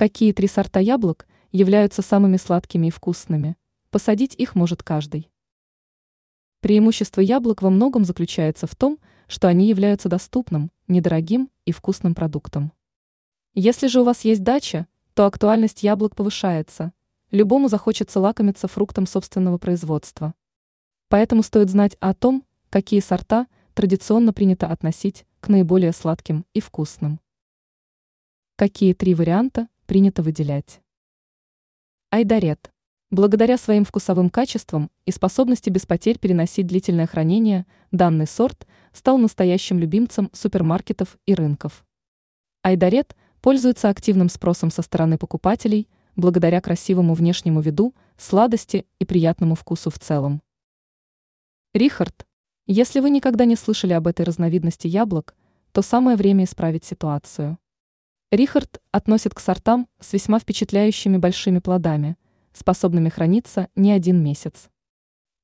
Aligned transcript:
Какие 0.00 0.32
три 0.32 0.48
сорта 0.48 0.80
яблок 0.80 1.28
являются 1.52 2.00
самыми 2.00 2.38
сладкими 2.38 2.86
и 2.86 2.90
вкусными? 2.90 3.58
Посадить 3.90 4.34
их 4.34 4.54
может 4.54 4.82
каждый. 4.82 5.30
Преимущество 6.60 7.20
яблок 7.20 7.60
во 7.60 7.68
многом 7.68 8.06
заключается 8.06 8.66
в 8.66 8.74
том, 8.74 8.98
что 9.28 9.46
они 9.46 9.68
являются 9.68 10.08
доступным, 10.08 10.70
недорогим 10.88 11.50
и 11.66 11.72
вкусным 11.72 12.14
продуктом. 12.14 12.72
Если 13.52 13.88
же 13.88 14.00
у 14.00 14.04
вас 14.04 14.22
есть 14.22 14.42
дача, 14.42 14.86
то 15.12 15.26
актуальность 15.26 15.82
яблок 15.82 16.16
повышается. 16.16 16.94
Любому 17.30 17.68
захочется 17.68 18.20
лакомиться 18.20 18.68
фруктом 18.68 19.06
собственного 19.06 19.58
производства. 19.58 20.32
Поэтому 21.10 21.42
стоит 21.42 21.68
знать 21.68 21.98
о 22.00 22.14
том, 22.14 22.46
какие 22.70 23.00
сорта 23.00 23.48
традиционно 23.74 24.32
принято 24.32 24.68
относить 24.68 25.26
к 25.40 25.48
наиболее 25.48 25.92
сладким 25.92 26.46
и 26.54 26.60
вкусным. 26.60 27.20
Какие 28.56 28.94
три 28.94 29.14
варианта 29.14 29.68
принято 29.90 30.22
выделять. 30.22 30.80
Айдарет. 32.10 32.70
Благодаря 33.10 33.58
своим 33.58 33.84
вкусовым 33.84 34.30
качествам 34.30 34.88
и 35.04 35.10
способности 35.10 35.68
без 35.68 35.84
потерь 35.84 36.16
переносить 36.16 36.68
длительное 36.68 37.08
хранение, 37.08 37.66
данный 37.90 38.28
сорт 38.28 38.68
стал 38.92 39.18
настоящим 39.18 39.80
любимцем 39.80 40.30
супермаркетов 40.32 41.18
и 41.26 41.34
рынков. 41.34 41.84
Айдарет 42.62 43.16
пользуется 43.40 43.88
активным 43.88 44.28
спросом 44.28 44.70
со 44.70 44.82
стороны 44.82 45.18
покупателей 45.18 45.88
благодаря 46.14 46.60
красивому 46.60 47.14
внешнему 47.14 47.60
виду, 47.60 47.92
сладости 48.16 48.86
и 49.00 49.04
приятному 49.04 49.56
вкусу 49.56 49.90
в 49.90 49.98
целом. 49.98 50.40
Рихард. 51.74 52.28
Если 52.68 53.00
вы 53.00 53.10
никогда 53.10 53.44
не 53.44 53.56
слышали 53.56 53.94
об 53.94 54.06
этой 54.06 54.24
разновидности 54.24 54.86
яблок, 54.86 55.34
то 55.72 55.82
самое 55.82 56.16
время 56.16 56.44
исправить 56.44 56.84
ситуацию. 56.84 57.58
Рихард 58.32 58.80
относит 58.92 59.34
к 59.34 59.40
сортам 59.40 59.88
с 59.98 60.12
весьма 60.12 60.38
впечатляющими 60.38 61.16
большими 61.16 61.58
плодами, 61.58 62.16
способными 62.52 63.08
храниться 63.08 63.68
не 63.74 63.90
один 63.90 64.22
месяц. 64.22 64.70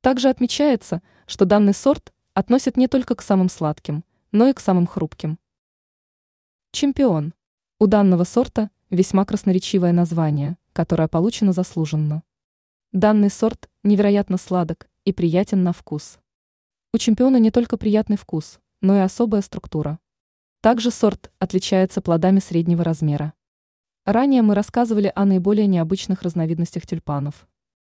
Также 0.02 0.28
отмечается, 0.28 1.02
что 1.26 1.46
данный 1.46 1.74
сорт 1.74 2.12
относят 2.32 2.76
не 2.76 2.86
только 2.86 3.16
к 3.16 3.22
самым 3.22 3.48
сладким, 3.48 4.04
но 4.30 4.46
и 4.46 4.52
к 4.52 4.60
самым 4.60 4.86
хрупким. 4.86 5.40
Чемпион. 6.70 7.34
У 7.80 7.88
данного 7.88 8.22
сорта 8.22 8.70
весьма 8.90 9.24
красноречивое 9.24 9.90
название, 9.92 10.56
которое 10.72 11.08
получено 11.08 11.52
заслуженно. 11.52 12.22
Данный 12.92 13.30
сорт 13.30 13.68
невероятно 13.82 14.36
сладок 14.36 14.88
и 15.04 15.12
приятен 15.12 15.64
на 15.64 15.72
вкус. 15.72 16.20
У 16.94 16.98
чемпиона 16.98 17.38
не 17.38 17.50
только 17.50 17.78
приятный 17.78 18.16
вкус, 18.16 18.60
но 18.80 18.94
и 18.94 19.00
особая 19.00 19.42
структура. 19.42 19.98
Также 20.66 20.90
сорт 20.90 21.30
отличается 21.38 22.00
плодами 22.00 22.40
среднего 22.40 22.82
размера. 22.82 23.34
Ранее 24.04 24.42
мы 24.42 24.56
рассказывали 24.56 25.12
о 25.14 25.24
наиболее 25.24 25.68
необычных 25.68 26.22
разновидностях 26.22 26.84
тюльпанов. 26.88 27.46